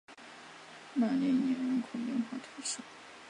[0.95, 2.79] 马里尼人口变化图示